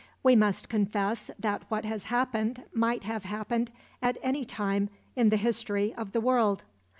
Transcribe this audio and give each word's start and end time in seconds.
We 0.23 0.35
must 0.35 0.67
confess 0.67 1.29
that 1.37 1.61
what 1.69 1.85
has 1.85 2.05
happened 2.05 2.63
might 2.73 3.03
have 3.03 3.23
happened 3.23 3.69
at 4.01 4.17
any 4.23 4.43
time 4.45 4.89
in 5.15 5.29
the 5.29 5.37
history 5.37 5.93
of 5.93 6.11
the 6.11 6.19
world. 6.21 6.63